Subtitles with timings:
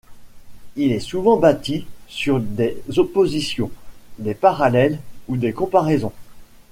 [0.77, 3.69] Il est souvent bâti sur des oppositions,
[4.17, 6.11] des parallèles ou des comparaisons.